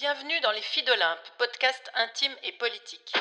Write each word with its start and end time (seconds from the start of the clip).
Bienvenue 0.00 0.40
dans 0.40 0.52
Les 0.52 0.62
Filles 0.62 0.84
d'Olympe, 0.84 1.28
podcast 1.36 1.90
intime 1.92 2.34
et 2.42 2.52
politique. 2.52 3.12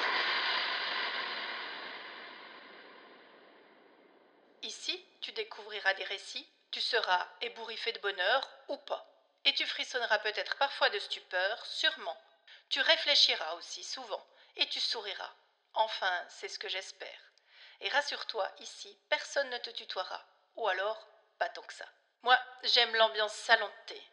Ici, 4.64 5.06
tu 5.20 5.34
découvriras 5.34 5.94
des 5.96 6.06
récits, 6.06 6.48
tu 6.72 6.80
seras 6.80 7.28
ébouriffé 7.42 7.92
de 7.92 8.00
bonheur 8.00 8.50
ou 8.70 8.78
pas. 8.78 9.06
Et 9.44 9.54
tu 9.56 9.68
frissonneras 9.68 10.20
peut-être 10.20 10.56
parfois 10.56 10.90
de 10.90 11.00
stupeur, 11.00 11.66
sûrement. 11.66 12.18
Tu 12.70 12.80
réfléchiras 12.80 13.56
aussi 13.56 13.84
souvent 13.84 14.26
et 14.56 14.66
tu 14.70 14.80
souriras. 14.80 15.34
Enfin, 15.74 16.26
c'est 16.30 16.48
ce 16.48 16.60
que 16.60 16.70
j'espère. 16.70 17.34
Et 17.82 17.90
rassure-toi, 17.90 18.50
ici, 18.60 18.98
personne 19.10 19.50
ne 19.50 19.58
te 19.58 19.70
tutoiera. 19.72 20.24
Ou 20.56 20.66
alors, 20.70 21.06
pas 21.40 21.50
tant 21.50 21.64
que 21.64 21.74
ça. 21.74 21.90
Moi, 22.24 22.38
j'aime 22.64 22.96
l'ambiance 22.96 23.34
salon 23.34 23.70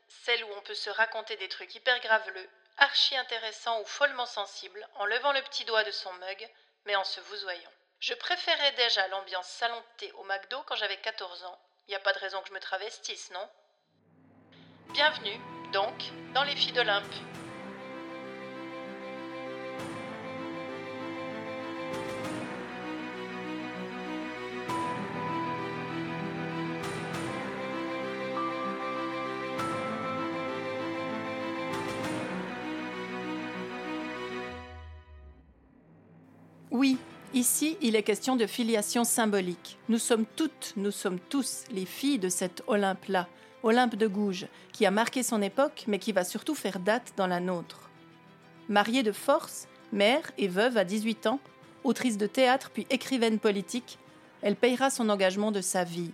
celle 0.09 0.45
où 0.45 0.53
on 0.57 0.63
peut 0.63 0.75
se 0.75 0.91
raconter 0.91 1.37
des 1.37 1.49
trucs 1.49 1.75
hyper 1.75 2.01
graveleux, 2.01 2.49
archi 2.79 3.17
intéressants 3.17 3.81
ou 3.81 3.85
follement 3.85 4.27
sensibles, 4.27 4.87
en 4.97 5.07
levant 5.07 5.33
le 5.33 5.43
petit 5.43 5.65
doigt 5.65 5.85
de 5.85 5.91
son 5.93 6.13
mug, 6.15 6.51
mais 6.85 6.97
en 6.97 7.05
se 7.05 7.21
vousoyant. 7.21 7.71
Je 8.01 8.15
préférais 8.15 8.73
déjà 8.73 9.07
l'ambiance 9.09 9.49
salon 9.49 9.83
au 10.15 10.25
McDo 10.25 10.63
quand 10.67 10.77
j'avais 10.77 10.97
14 10.97 11.45
ans. 11.45 11.59
Y 11.89 11.95
a 11.95 12.01
pas 12.01 12.13
de 12.13 12.19
raison 12.19 12.43
que 12.43 12.49
je 12.49 12.55
me 12.55 12.61
travestisse, 12.61 13.31
non? 13.31 13.49
Bienvenue, 14.89 15.41
donc, 15.73 16.11
dans 16.35 16.45
les 16.45 16.57
filles 16.57 16.73
d'Olympe. 16.73 17.05
Ici, 37.37 37.77
il 37.83 37.97
est 37.97 38.03
question 38.03 38.35
de 38.35 38.47
filiation 38.47 39.05
symbolique. 39.05 39.79
Nous 39.91 39.99
sommes 39.99 40.25
toutes, 40.37 40.73
nous 40.77 40.91
sommes 40.91 41.19
tous 41.19 41.65
les 41.71 41.85
filles 41.85 42.19
de 42.19 42.31
cet 42.31 42.63
Olympe-là, 42.67 43.29
Olympe 43.63 43.95
de 43.95 44.07
Gouges, 44.07 44.47
qui 44.73 44.87
a 44.87 44.91
marqué 44.91 45.23
son 45.23 45.43
époque, 45.43 45.85
mais 45.87 45.99
qui 45.99 46.13
va 46.13 46.25
surtout 46.25 46.55
faire 46.55 46.81
date 46.81 47.13
dans 47.19 47.27
la 47.27 47.41
nôtre. 47.41 47.91
Mariée 48.71 49.03
de 49.03 49.13
force, 49.13 49.69
mère 49.93 50.33
et 50.39 50.49
veuve 50.49 50.79
à 50.79 50.85
18 50.85 51.27
ans, 51.27 51.39
autrice 51.85 52.17
de 52.17 52.27
théâtre 52.27 52.71
puis 52.73 52.87
écrivaine 52.89 53.39
politique, 53.39 53.99
elle 54.41 54.57
payera 54.57 54.89
son 54.89 55.11
engagement 55.11 55.53
de 55.53 55.61
sa 55.61 55.85
vie. 55.85 56.13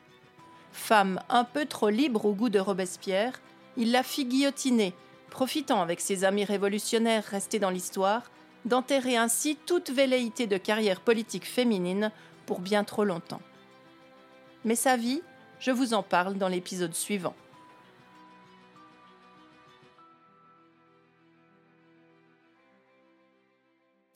Femme 0.72 1.20
un 1.28 1.44
peu 1.44 1.66
trop 1.66 1.88
libre 1.88 2.24
au 2.24 2.32
goût 2.32 2.48
de 2.48 2.58
Robespierre, 2.58 3.40
il 3.76 3.92
la 3.92 4.02
fit 4.02 4.24
guillotiner, 4.24 4.92
profitant 5.30 5.82
avec 5.82 6.00
ses 6.00 6.24
amis 6.24 6.44
révolutionnaires 6.44 7.24
restés 7.24 7.60
dans 7.60 7.70
l'histoire 7.70 8.24
d'enterrer 8.64 9.16
ainsi 9.16 9.56
toute 9.66 9.90
velléité 9.90 10.46
de 10.46 10.56
carrière 10.56 11.00
politique 11.00 11.46
féminine 11.46 12.10
pour 12.46 12.60
bien 12.60 12.84
trop 12.84 13.04
longtemps. 13.04 13.42
Mais 14.64 14.76
sa 14.76 14.96
vie, 14.96 15.22
je 15.58 15.70
vous 15.70 15.94
en 15.94 16.02
parle 16.02 16.38
dans 16.38 16.48
l'épisode 16.48 16.94
suivant. 16.94 17.34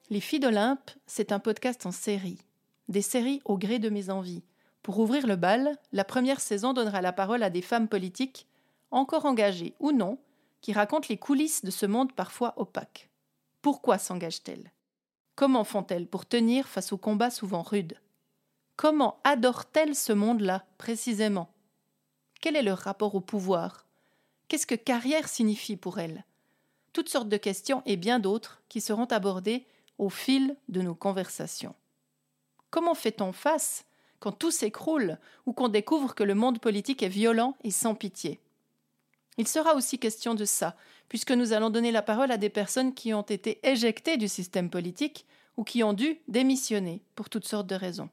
Les 0.08 0.20
filles 0.20 0.40
d'Olympe, 0.40 0.92
c'est 1.06 1.32
un 1.32 1.40
podcast 1.40 1.84
en 1.84 1.90
série. 1.90 2.38
Des 2.88 3.02
séries 3.02 3.42
au 3.44 3.58
gré 3.58 3.80
de 3.80 3.88
mes 3.88 4.08
envies. 4.08 4.44
Pour 4.84 5.00
ouvrir 5.00 5.26
le 5.26 5.34
bal, 5.34 5.76
la 5.92 6.04
première 6.04 6.40
saison 6.40 6.72
donnera 6.72 7.02
la 7.02 7.12
parole 7.12 7.42
à 7.42 7.50
des 7.50 7.62
femmes 7.62 7.88
politiques, 7.88 8.46
encore 8.92 9.26
engagées 9.26 9.74
ou 9.80 9.90
non, 9.90 10.18
qui 10.60 10.72
racontent 10.72 11.08
les 11.10 11.16
coulisses 11.16 11.64
de 11.64 11.72
ce 11.72 11.86
monde 11.86 12.12
parfois 12.12 12.54
opaque. 12.56 13.10
Pourquoi 13.66 13.98
s'engagent-elles 13.98 14.70
Comment 15.34 15.64
font-elles 15.64 16.06
pour 16.06 16.24
tenir 16.24 16.68
face 16.68 16.92
aux 16.92 16.98
combats 16.98 17.32
souvent 17.32 17.62
rudes? 17.62 17.98
Comment 18.76 19.18
adorent-elles 19.24 19.96
ce 19.96 20.12
monde-là, 20.12 20.64
précisément? 20.78 21.50
Quel 22.40 22.54
est 22.54 22.62
leur 22.62 22.78
rapport 22.78 23.16
au 23.16 23.20
pouvoir? 23.20 23.84
Qu'est-ce 24.46 24.68
que 24.68 24.76
carrière 24.76 25.26
signifie 25.26 25.76
pour 25.76 25.98
elles? 25.98 26.24
Toutes 26.92 27.08
sortes 27.08 27.28
de 27.28 27.36
questions 27.36 27.82
et 27.86 27.96
bien 27.96 28.20
d'autres 28.20 28.62
qui 28.68 28.80
seront 28.80 29.06
abordées 29.06 29.66
au 29.98 30.10
fil 30.10 30.54
de 30.68 30.80
nos 30.80 30.94
conversations. 30.94 31.74
Comment 32.70 32.94
fait-on 32.94 33.32
face 33.32 33.84
quand 34.20 34.30
tout 34.30 34.52
s'écroule 34.52 35.18
ou 35.44 35.52
qu'on 35.52 35.66
découvre 35.66 36.14
que 36.14 36.22
le 36.22 36.36
monde 36.36 36.60
politique 36.60 37.02
est 37.02 37.08
violent 37.08 37.56
et 37.64 37.72
sans 37.72 37.96
pitié? 37.96 38.38
Il 39.38 39.46
sera 39.46 39.74
aussi 39.74 39.98
question 39.98 40.34
de 40.34 40.44
ça, 40.44 40.76
puisque 41.08 41.32
nous 41.32 41.52
allons 41.52 41.70
donner 41.70 41.92
la 41.92 42.02
parole 42.02 42.30
à 42.30 42.38
des 42.38 42.50
personnes 42.50 42.94
qui 42.94 43.12
ont 43.14 43.22
été 43.22 43.60
éjectées 43.68 44.16
du 44.16 44.28
système 44.28 44.70
politique 44.70 45.26
ou 45.56 45.64
qui 45.64 45.82
ont 45.82 45.92
dû 45.92 46.20
démissionner 46.28 47.02
pour 47.14 47.28
toutes 47.28 47.46
sortes 47.46 47.66
de 47.66 47.74
raisons. 47.74 48.10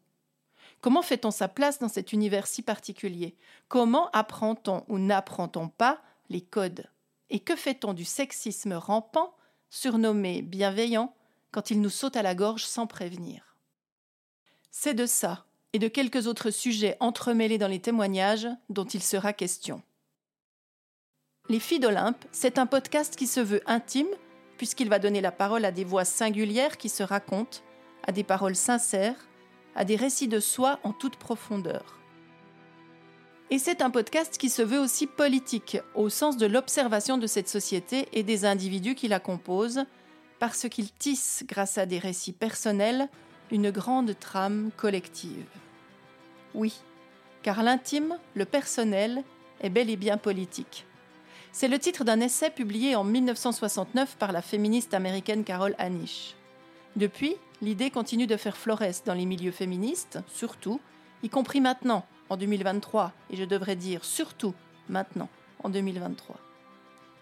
Comment 0.81 1.01
fait-on 1.01 1.31
sa 1.31 1.47
place 1.47 1.79
dans 1.79 1.87
cet 1.87 2.11
univers 2.11 2.45
si 2.45 2.61
particulier? 2.61 3.37
Comment 3.69 4.09
apprend-on 4.11 4.83
ou 4.89 4.99
n'apprend-on 4.99 5.69
pas 5.69 6.01
les 6.29 6.41
codes? 6.41 6.89
Et 7.29 7.39
que 7.39 7.55
fait-on 7.55 7.93
du 7.93 8.03
sexisme 8.03 8.73
rampant, 8.73 9.33
surnommé 9.69 10.41
bienveillant, 10.41 11.15
quand 11.51 11.71
il 11.71 11.79
nous 11.79 11.89
saute 11.89 12.17
à 12.17 12.21
la 12.21 12.35
gorge 12.35 12.65
sans 12.65 12.85
prévenir? 12.85 13.55
C'est 14.71 14.93
de 14.93 15.05
ça, 15.05 15.45
et 15.71 15.79
de 15.79 15.87
quelques 15.87 16.27
autres 16.27 16.51
sujets 16.51 16.97
entremêlés 16.99 17.57
dans 17.57 17.67
les 17.67 17.81
témoignages, 17.81 18.47
dont 18.69 18.85
il 18.85 19.01
sera 19.01 19.33
question. 19.33 19.81
Les 21.49 21.59
filles 21.59 21.81
d'Olympe, 21.81 22.23
c'est 22.31 22.57
un 22.57 22.65
podcast 22.65 23.17
qui 23.17 23.27
se 23.27 23.41
veut 23.41 23.61
intime, 23.65 24.07
puisqu'il 24.57 24.87
va 24.87 24.97
donner 24.97 25.19
la 25.19 25.33
parole 25.33 25.65
à 25.65 25.73
des 25.73 25.83
voix 25.83 26.05
singulières 26.05 26.77
qui 26.77 26.87
se 26.87 27.03
racontent, 27.03 27.57
à 28.07 28.13
des 28.13 28.23
paroles 28.23 28.55
sincères, 28.55 29.27
à 29.75 29.83
des 29.83 29.97
récits 29.97 30.29
de 30.29 30.39
soi 30.39 30.79
en 30.83 30.93
toute 30.93 31.17
profondeur. 31.17 31.99
Et 33.49 33.59
c'est 33.59 33.81
un 33.81 33.89
podcast 33.89 34.37
qui 34.37 34.49
se 34.49 34.61
veut 34.61 34.79
aussi 34.79 35.05
politique, 35.05 35.77
au 35.95 36.07
sens 36.07 36.37
de 36.37 36.45
l'observation 36.45 37.17
de 37.17 37.27
cette 37.27 37.49
société 37.49 38.07
et 38.13 38.23
des 38.23 38.45
individus 38.45 38.95
qui 38.95 39.09
la 39.09 39.19
composent, 39.19 39.83
parce 40.39 40.69
qu'il 40.69 40.93
tisse, 40.93 41.43
grâce 41.45 41.77
à 41.77 41.85
des 41.85 41.99
récits 41.99 42.31
personnels, 42.31 43.09
une 43.51 43.69
grande 43.69 44.17
trame 44.17 44.71
collective. 44.77 45.45
Oui, 46.53 46.79
car 47.41 47.63
l'intime, 47.63 48.17
le 48.33 48.45
personnel, 48.45 49.25
est 49.59 49.69
bel 49.69 49.89
et 49.89 49.97
bien 49.97 50.17
politique. 50.17 50.85
C'est 51.55 51.67
le 51.67 51.77
titre 51.77 52.03
d'un 52.03 52.19
essai 52.19 52.49
publié 52.49 52.95
en 52.95 53.03
1969 53.03 54.15
par 54.17 54.31
la 54.31 54.41
féministe 54.41 54.95
américaine 54.95 55.43
Carol 55.43 55.75
Anish. 55.77 56.33
Depuis, 56.95 57.35
l'idée 57.61 57.91
continue 57.91 58.25
de 58.25 58.37
faire 58.37 58.57
florès 58.57 59.03
dans 59.05 59.13
les 59.13 59.27
milieux 59.27 59.51
féministes, 59.51 60.17
surtout, 60.27 60.81
y 61.21 61.29
compris 61.29 61.61
maintenant, 61.61 62.07
en 62.29 62.37
2023, 62.37 63.11
et 63.29 63.35
je 63.35 63.43
devrais 63.43 63.75
dire 63.75 64.03
surtout 64.03 64.55
maintenant, 64.89 65.29
en 65.63 65.69
2023. 65.69 66.39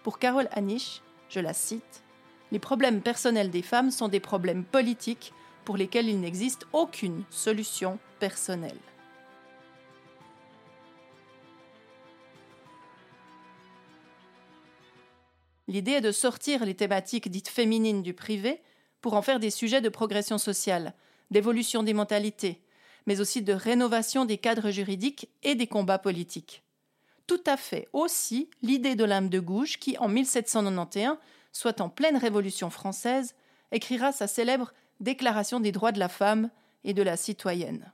Pour 0.02 0.18
Carol 0.18 0.48
Anish, 0.52 1.02
je 1.28 1.40
la 1.40 1.52
cite, 1.52 2.02
Les 2.52 2.58
problèmes 2.58 3.02
personnels 3.02 3.50
des 3.50 3.60
femmes 3.60 3.90
sont 3.90 4.08
des 4.08 4.20
problèmes 4.20 4.64
politiques 4.64 5.34
pour 5.66 5.76
lesquels 5.76 6.08
il 6.08 6.20
n'existe 6.20 6.66
aucune 6.72 7.24
solution 7.28 7.98
personnelle. 8.18 8.80
L'idée 15.68 15.92
est 15.92 16.00
de 16.00 16.12
sortir 16.12 16.64
les 16.64 16.74
thématiques 16.74 17.30
dites 17.30 17.48
féminines 17.48 18.02
du 18.02 18.14
privé 18.14 18.60
pour 19.00 19.14
en 19.14 19.22
faire 19.22 19.40
des 19.40 19.50
sujets 19.50 19.80
de 19.80 19.88
progression 19.88 20.38
sociale, 20.38 20.94
d'évolution 21.30 21.82
des 21.82 21.94
mentalités, 21.94 22.62
mais 23.06 23.20
aussi 23.20 23.42
de 23.42 23.52
rénovation 23.52 24.24
des 24.24 24.38
cadres 24.38 24.70
juridiques 24.70 25.28
et 25.42 25.54
des 25.54 25.66
combats 25.66 25.98
politiques. 25.98 26.62
Tout 27.26 27.42
à 27.46 27.56
fait 27.56 27.88
aussi 27.92 28.50
l'idée 28.62 28.94
de 28.94 29.04
l'âme 29.04 29.28
de 29.28 29.40
Gouges 29.40 29.78
qui, 29.78 29.96
en 29.98 30.08
1791, 30.08 31.16
soit 31.52 31.80
en 31.80 31.88
pleine 31.88 32.16
Révolution 32.16 32.70
française, 32.70 33.34
écrira 33.70 34.12
sa 34.12 34.26
célèbre 34.26 34.72
Déclaration 35.00 35.58
des 35.58 35.72
droits 35.72 35.92
de 35.92 35.98
la 35.98 36.08
femme 36.08 36.50
et 36.84 36.94
de 36.94 37.02
la 37.02 37.16
citoyenne. 37.16 37.92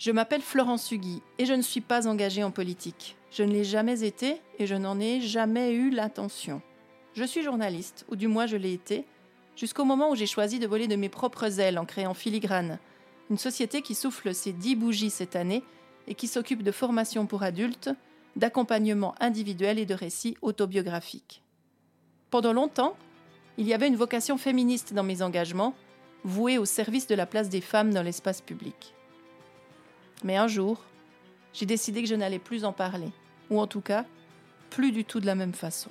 Je 0.00 0.12
m'appelle 0.12 0.40
Florence 0.40 0.90
Hugui 0.92 1.20
et 1.36 1.44
je 1.44 1.52
ne 1.52 1.60
suis 1.60 1.82
pas 1.82 2.08
engagée 2.08 2.42
en 2.42 2.50
politique. 2.50 3.18
Je 3.30 3.42
ne 3.42 3.52
l'ai 3.52 3.64
jamais 3.64 4.02
été 4.02 4.40
et 4.58 4.66
je 4.66 4.74
n'en 4.74 4.98
ai 4.98 5.20
jamais 5.20 5.74
eu 5.74 5.90
l'intention. 5.90 6.62
Je 7.12 7.22
suis 7.22 7.42
journaliste, 7.42 8.06
ou 8.08 8.16
du 8.16 8.26
moins 8.26 8.46
je 8.46 8.56
l'ai 8.56 8.72
été, 8.72 9.04
jusqu'au 9.56 9.84
moment 9.84 10.10
où 10.10 10.14
j'ai 10.14 10.26
choisi 10.26 10.58
de 10.58 10.66
voler 10.66 10.88
de 10.88 10.96
mes 10.96 11.10
propres 11.10 11.60
ailes 11.60 11.78
en 11.78 11.84
créant 11.84 12.14
Filigrane, 12.14 12.78
une 13.28 13.36
société 13.36 13.82
qui 13.82 13.94
souffle 13.94 14.34
ses 14.34 14.54
dix 14.54 14.74
bougies 14.74 15.10
cette 15.10 15.36
année 15.36 15.62
et 16.08 16.14
qui 16.14 16.28
s'occupe 16.28 16.62
de 16.62 16.72
formation 16.72 17.26
pour 17.26 17.42
adultes, 17.42 17.90
d'accompagnement 18.36 19.14
individuel 19.20 19.78
et 19.78 19.84
de 19.84 19.92
récits 19.92 20.38
autobiographiques. 20.40 21.42
Pendant 22.30 22.54
longtemps, 22.54 22.96
il 23.58 23.68
y 23.68 23.74
avait 23.74 23.88
une 23.88 23.96
vocation 23.96 24.38
féministe 24.38 24.94
dans 24.94 25.04
mes 25.04 25.20
engagements, 25.20 25.74
vouée 26.24 26.56
au 26.56 26.64
service 26.64 27.06
de 27.06 27.14
la 27.14 27.26
place 27.26 27.50
des 27.50 27.60
femmes 27.60 27.92
dans 27.92 28.02
l'espace 28.02 28.40
public. 28.40 28.94
Mais 30.24 30.36
un 30.36 30.48
jour, 30.48 30.84
j'ai 31.52 31.66
décidé 31.66 32.02
que 32.02 32.08
je 32.08 32.14
n'allais 32.14 32.38
plus 32.38 32.64
en 32.64 32.72
parler, 32.72 33.10
ou 33.50 33.60
en 33.60 33.66
tout 33.66 33.80
cas 33.80 34.04
plus 34.70 34.92
du 34.92 35.04
tout 35.04 35.20
de 35.20 35.26
la 35.26 35.34
même 35.34 35.54
façon. 35.54 35.90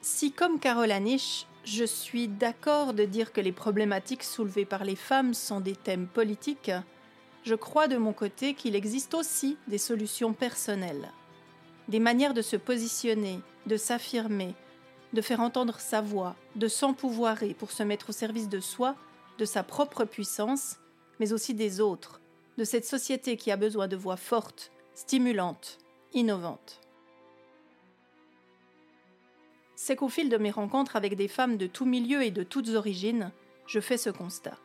Si, 0.00 0.32
comme 0.32 0.60
Carole 0.60 0.92
Anish, 0.92 1.46
je 1.64 1.84
suis 1.84 2.28
d'accord 2.28 2.92
de 2.92 3.04
dire 3.04 3.32
que 3.32 3.40
les 3.40 3.52
problématiques 3.52 4.22
soulevées 4.22 4.66
par 4.66 4.84
les 4.84 4.96
femmes 4.96 5.34
sont 5.34 5.60
des 5.60 5.74
thèmes 5.74 6.06
politiques, 6.06 6.70
je 7.42 7.54
crois 7.54 7.88
de 7.88 7.96
mon 7.96 8.12
côté 8.12 8.54
qu'il 8.54 8.76
existe 8.76 9.14
aussi 9.14 9.56
des 9.66 9.78
solutions 9.78 10.32
personnelles, 10.32 11.10
des 11.88 12.00
manières 12.00 12.34
de 12.34 12.42
se 12.42 12.56
positionner, 12.56 13.40
de 13.66 13.76
s'affirmer, 13.76 14.54
de 15.14 15.22
faire 15.22 15.40
entendre 15.40 15.80
sa 15.80 16.00
voix, 16.00 16.36
de 16.56 16.68
s'empouvoirer 16.68 17.54
pour 17.54 17.70
se 17.70 17.82
mettre 17.82 18.10
au 18.10 18.12
service 18.12 18.48
de 18.48 18.60
soi, 18.60 18.96
de 19.38 19.44
sa 19.44 19.62
propre 19.62 20.04
puissance, 20.04 20.76
mais 21.20 21.32
aussi 21.32 21.54
des 21.54 21.80
autres, 21.80 22.20
de 22.58 22.64
cette 22.64 22.84
société 22.84 23.36
qui 23.36 23.50
a 23.50 23.56
besoin 23.56 23.88
de 23.88 23.96
voix 23.96 24.16
fortes, 24.16 24.70
stimulantes, 24.94 25.78
innovantes 26.12 26.80
c'est 29.84 29.96
qu'au 29.96 30.08
fil 30.08 30.30
de 30.30 30.38
mes 30.38 30.50
rencontres 30.50 30.96
avec 30.96 31.14
des 31.14 31.28
femmes 31.28 31.58
de 31.58 31.66
tous 31.66 31.84
milieux 31.84 32.22
et 32.22 32.30
de 32.30 32.42
toutes 32.42 32.70
origines, 32.70 33.30
je 33.66 33.80
fais 33.80 33.98
ce 33.98 34.08
constat. 34.08 34.56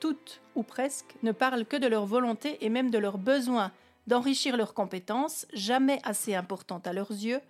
Toutes, 0.00 0.40
ou 0.56 0.64
presque, 0.64 1.14
ne 1.22 1.30
parlent 1.30 1.64
que 1.64 1.76
de 1.76 1.86
leur 1.86 2.04
volonté 2.04 2.58
et 2.64 2.68
même 2.68 2.90
de 2.90 2.98
leur 2.98 3.16
besoin 3.16 3.70
d'enrichir 4.08 4.56
leurs 4.56 4.74
compétences, 4.74 5.46
jamais 5.52 6.00
assez 6.02 6.34
importantes 6.34 6.88
à 6.88 6.92
leurs 6.92 7.12
yeux, 7.12 7.40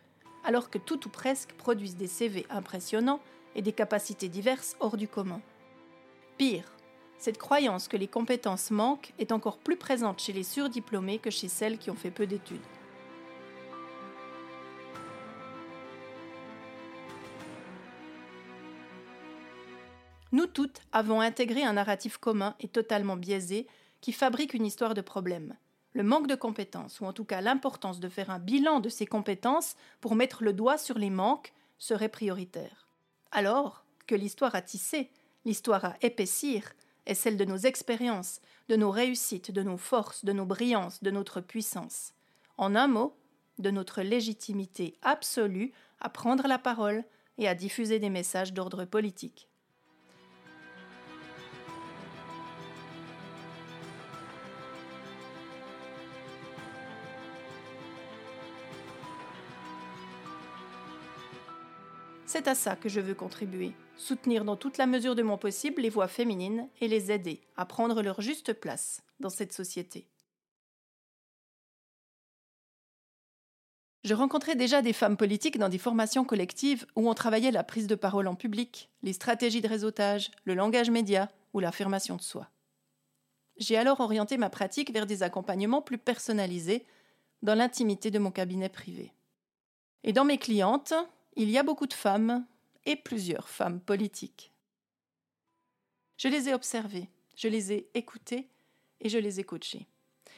alors 0.46 0.70
que 0.70 0.78
tout 0.78 1.06
ou 1.06 1.10
presque 1.10 1.52
produisent 1.54 1.96
des 1.96 2.06
CV 2.06 2.46
impressionnants 2.48 3.20
et 3.56 3.62
des 3.62 3.72
capacités 3.72 4.28
diverses 4.28 4.76
hors 4.80 4.96
du 4.96 5.08
commun. 5.08 5.42
Pire, 6.38 6.72
cette 7.18 7.38
croyance 7.38 7.88
que 7.88 7.96
les 7.96 8.06
compétences 8.06 8.70
manquent 8.70 9.12
est 9.18 9.32
encore 9.32 9.58
plus 9.58 9.76
présente 9.76 10.20
chez 10.20 10.32
les 10.32 10.44
surdiplômés 10.44 11.18
que 11.18 11.30
chez 11.30 11.48
celles 11.48 11.78
qui 11.78 11.90
ont 11.90 11.96
fait 11.96 12.10
peu 12.10 12.26
d'études. 12.26 12.60
Nous 20.32 20.46
toutes 20.46 20.80
avons 20.92 21.20
intégré 21.20 21.62
un 21.64 21.72
narratif 21.72 22.18
commun 22.18 22.54
et 22.60 22.68
totalement 22.68 23.16
biaisé 23.16 23.66
qui 24.00 24.12
fabrique 24.12 24.54
une 24.54 24.66
histoire 24.66 24.94
de 24.94 25.00
problème. 25.00 25.56
Le 25.96 26.02
manque 26.02 26.26
de 26.26 26.34
compétences, 26.34 27.00
ou 27.00 27.06
en 27.06 27.14
tout 27.14 27.24
cas 27.24 27.40
l'importance 27.40 28.00
de 28.00 28.10
faire 28.10 28.28
un 28.28 28.38
bilan 28.38 28.80
de 28.80 28.90
ces 28.90 29.06
compétences 29.06 29.76
pour 30.02 30.14
mettre 30.14 30.44
le 30.44 30.52
doigt 30.52 30.76
sur 30.76 30.98
les 30.98 31.08
manques, 31.08 31.54
serait 31.78 32.10
prioritaire. 32.10 32.86
Alors 33.30 33.86
que 34.06 34.14
l'histoire 34.14 34.54
à 34.54 34.60
tisser, 34.60 35.08
l'histoire 35.46 35.86
à 35.86 35.96
épaissir, 36.02 36.74
est 37.06 37.14
celle 37.14 37.38
de 37.38 37.46
nos 37.46 37.56
expériences, 37.56 38.42
de 38.68 38.76
nos 38.76 38.90
réussites, 38.90 39.50
de 39.50 39.62
nos 39.62 39.78
forces, 39.78 40.22
de 40.22 40.34
nos 40.34 40.44
brillances, 40.44 41.02
de 41.02 41.10
notre 41.10 41.40
puissance. 41.40 42.12
En 42.58 42.74
un 42.74 42.88
mot, 42.88 43.16
de 43.58 43.70
notre 43.70 44.02
légitimité 44.02 44.98
absolue 45.00 45.72
à 46.00 46.10
prendre 46.10 46.46
la 46.46 46.58
parole 46.58 47.04
et 47.38 47.48
à 47.48 47.54
diffuser 47.54 47.98
des 47.98 48.10
messages 48.10 48.52
d'ordre 48.52 48.84
politique. 48.84 49.48
C'est 62.36 62.48
à 62.48 62.54
ça 62.54 62.76
que 62.76 62.90
je 62.90 63.00
veux 63.00 63.14
contribuer, 63.14 63.72
soutenir 63.96 64.44
dans 64.44 64.56
toute 64.56 64.76
la 64.76 64.84
mesure 64.84 65.14
de 65.14 65.22
mon 65.22 65.38
possible 65.38 65.80
les 65.80 65.88
voix 65.88 66.06
féminines 66.06 66.68
et 66.82 66.86
les 66.86 67.10
aider 67.10 67.40
à 67.56 67.64
prendre 67.64 68.02
leur 68.02 68.20
juste 68.20 68.52
place 68.52 69.02
dans 69.20 69.30
cette 69.30 69.54
société. 69.54 70.06
Je 74.04 74.12
rencontrais 74.12 74.54
déjà 74.54 74.82
des 74.82 74.92
femmes 74.92 75.16
politiques 75.16 75.56
dans 75.56 75.70
des 75.70 75.78
formations 75.78 76.26
collectives 76.26 76.84
où 76.94 77.08
on 77.08 77.14
travaillait 77.14 77.52
la 77.52 77.64
prise 77.64 77.86
de 77.86 77.94
parole 77.94 78.28
en 78.28 78.34
public, 78.34 78.90
les 79.02 79.14
stratégies 79.14 79.62
de 79.62 79.68
réseautage, 79.68 80.30
le 80.44 80.52
langage 80.52 80.90
média 80.90 81.30
ou 81.54 81.60
l'affirmation 81.60 82.16
de 82.16 82.22
soi. 82.22 82.50
J'ai 83.56 83.78
alors 83.78 84.00
orienté 84.00 84.36
ma 84.36 84.50
pratique 84.50 84.92
vers 84.92 85.06
des 85.06 85.22
accompagnements 85.22 85.80
plus 85.80 85.96
personnalisés 85.96 86.84
dans 87.40 87.54
l'intimité 87.54 88.10
de 88.10 88.18
mon 88.18 88.30
cabinet 88.30 88.68
privé. 88.68 89.14
Et 90.04 90.12
dans 90.12 90.26
mes 90.26 90.36
clientes, 90.36 90.92
il 91.36 91.50
y 91.50 91.58
a 91.58 91.62
beaucoup 91.62 91.86
de 91.86 91.92
femmes 91.92 92.46
et 92.86 92.96
plusieurs 92.96 93.48
femmes 93.48 93.80
politiques. 93.80 94.52
Je 96.16 96.28
les 96.28 96.48
ai 96.48 96.54
observées, 96.54 97.10
je 97.36 97.48
les 97.48 97.72
ai 97.72 97.90
écoutées 97.92 98.48
et 99.00 99.10
je 99.10 99.18
les 99.18 99.38
ai 99.38 99.44
coachées. 99.44 99.86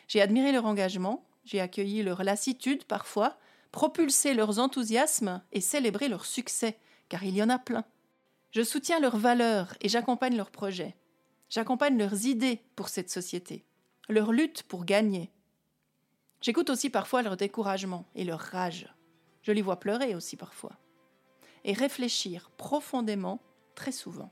J'ai 0.09 0.21
admiré 0.21 0.51
leur 0.51 0.65
engagement, 0.65 1.25
j'ai 1.45 1.61
accueilli 1.61 2.03
leur 2.03 2.25
lassitude 2.25 2.85
parfois, 2.85 3.39
propulsé 3.71 4.35
leurs 4.35 4.59
enthousiasmes 4.59 5.41
et 5.53 5.61
célébré 5.61 6.09
leur 6.09 6.25
succès, 6.25 6.79
car 7.09 7.23
il 7.23 7.37
y 7.37 7.43
en 7.43 7.49
a 7.49 7.59
plein. 7.59 7.85
Je 8.51 8.63
soutiens 8.63 8.99
leurs 8.99 9.19
valeurs 9.19 9.75
et 9.81 9.89
j'accompagne 9.89 10.37
leurs 10.37 10.51
projets. 10.51 10.97
J'accompagne 11.49 11.97
leurs 11.97 12.27
idées 12.27 12.61
pour 12.75 12.89
cette 12.89 13.11
société, 13.11 13.65
leur 14.09 14.33
lutte 14.33 14.65
pour 14.65 14.85
gagner. 14.85 15.31
J'écoute 16.41 16.71
aussi 16.71 16.91
parfois 16.91 17.23
leur 17.23 17.37
découragement 17.37 18.07
et 18.17 18.25
leur 18.25 18.41
rage. 18.41 18.93
Je 19.43 19.53
les 19.53 19.63
vois 19.63 19.79
pleurer 19.79 20.15
aussi 20.15 20.37
parfois 20.37 20.79
et 21.65 21.73
réfléchir 21.73 22.51
profondément 22.57 23.41
très 23.75 23.93
souvent. 23.93 24.31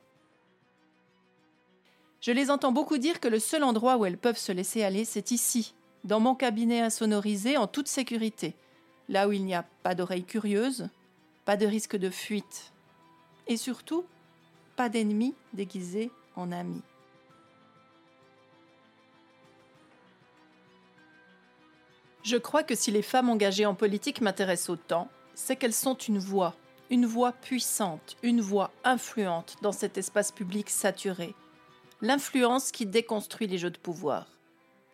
Je 2.20 2.32
les 2.32 2.50
entends 2.50 2.72
beaucoup 2.72 2.98
dire 2.98 3.20
que 3.20 3.28
le 3.28 3.38
seul 3.38 3.62
endroit 3.62 3.96
où 3.96 4.04
elles 4.04 4.18
peuvent 4.18 4.38
se 4.38 4.52
laisser 4.52 4.82
aller, 4.82 5.04
c'est 5.04 5.30
ici, 5.30 5.74
dans 6.04 6.20
mon 6.20 6.34
cabinet 6.34 6.80
insonorisé 6.80 7.56
en 7.56 7.66
toute 7.66 7.88
sécurité, 7.88 8.56
là 9.08 9.28
où 9.28 9.32
il 9.32 9.44
n'y 9.44 9.54
a 9.54 9.64
pas 9.82 9.94
d'oreilles 9.94 10.24
curieuses, 10.24 10.88
pas 11.44 11.56
de 11.56 11.66
risque 11.66 11.96
de 11.96 12.10
fuite, 12.10 12.72
et 13.46 13.56
surtout, 13.56 14.04
pas 14.74 14.88
d'ennemis 14.88 15.34
déguisés 15.52 16.10
en 16.34 16.52
amis. 16.52 16.82
Je 22.24 22.36
crois 22.36 22.64
que 22.64 22.74
si 22.74 22.90
les 22.90 23.02
femmes 23.02 23.30
engagées 23.30 23.66
en 23.66 23.76
politique 23.76 24.20
m'intéressent 24.20 24.70
autant, 24.70 25.08
c'est 25.34 25.54
qu'elles 25.54 25.72
sont 25.72 25.94
une 25.94 26.18
voix, 26.18 26.56
une 26.90 27.06
voix 27.06 27.32
puissante, 27.32 28.16
une 28.22 28.40
voix 28.40 28.70
influente 28.84 29.56
dans 29.62 29.72
cet 29.72 29.98
espace 29.98 30.32
public 30.32 30.70
saturé. 30.70 31.34
L'influence 32.00 32.70
qui 32.70 32.86
déconstruit 32.86 33.46
les 33.46 33.58
jeux 33.58 33.70
de 33.70 33.78
pouvoir. 33.78 34.26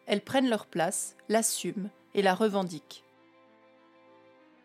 Elles 0.07 0.21
prennent 0.21 0.49
leur 0.49 0.67
place, 0.67 1.17
l'assument 1.29 1.91
et 2.15 2.23
la 2.23 2.35
revendiquent. 2.35 3.05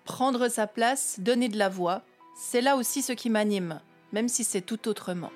Prendre 0.05 0.47
sa 0.47 0.67
place, 0.67 1.19
donner 1.19 1.49
de 1.49 1.57
la 1.57 1.69
voix, 1.69 2.01
c'est 2.35 2.61
là 2.61 2.75
aussi 2.75 3.01
ce 3.01 3.13
qui 3.13 3.29
m'anime, 3.29 3.81
même 4.13 4.29
si 4.29 4.43
c'est 4.43 4.61
tout 4.61 4.87
autrement. 4.87 5.31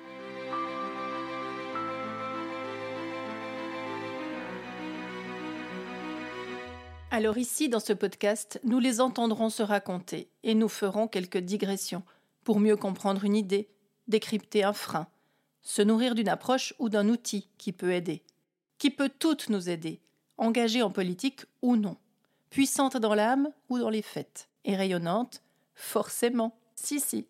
Alors 7.14 7.36
ici, 7.36 7.68
dans 7.68 7.78
ce 7.78 7.92
podcast, 7.92 8.58
nous 8.64 8.78
les 8.78 9.02
entendrons 9.02 9.50
se 9.50 9.62
raconter 9.62 10.30
et 10.44 10.54
nous 10.54 10.70
ferons 10.70 11.08
quelques 11.08 11.36
digressions 11.36 12.04
pour 12.42 12.58
mieux 12.58 12.74
comprendre 12.74 13.24
une 13.24 13.36
idée, 13.36 13.68
décrypter 14.08 14.64
un 14.64 14.72
frein, 14.72 15.06
se 15.60 15.82
nourrir 15.82 16.14
d'une 16.14 16.30
approche 16.30 16.72
ou 16.78 16.88
d'un 16.88 17.10
outil 17.10 17.50
qui 17.58 17.72
peut 17.72 17.92
aider, 17.92 18.22
qui 18.78 18.88
peut 18.88 19.10
toutes 19.10 19.50
nous 19.50 19.68
aider, 19.68 20.00
engagée 20.38 20.80
en 20.80 20.90
politique 20.90 21.44
ou 21.60 21.76
non, 21.76 21.98
puissante 22.48 22.96
dans 22.96 23.14
l'âme 23.14 23.50
ou 23.68 23.78
dans 23.78 23.90
les 23.90 24.00
faits, 24.00 24.48
et 24.64 24.74
rayonnante, 24.74 25.42
forcément, 25.74 26.56
si 26.76 26.98
si. 26.98 27.26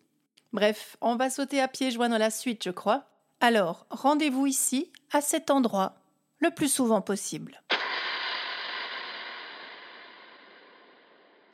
Bref, 0.53 0.95
on 1.01 1.17
va 1.17 1.29
sauter 1.29 1.59
à 1.59 1.67
pieds 1.67 1.91
joints 1.91 2.07
dans 2.07 2.17
la 2.17 2.31
suite, 2.31 2.63
je 2.63 2.69
crois. 2.69 3.03
Alors, 3.41 3.85
rendez-vous 3.89 4.45
ici, 4.45 4.93
à 5.11 5.19
cet 5.19 5.51
endroit, 5.51 5.95
le 6.39 6.51
plus 6.51 6.71
souvent 6.71 7.01
possible. 7.01 7.62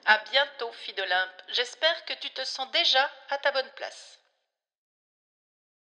À 0.09 0.17
bientôt, 0.31 0.71
fille 0.71 0.95
d'Olympe. 0.95 1.41
J'espère 1.49 2.03
que 2.05 2.13
tu 2.13 2.31
te 2.31 2.43
sens 2.43 2.67
déjà 2.71 3.07
à 3.29 3.37
ta 3.37 3.51
bonne 3.51 3.69
place. 3.75 4.18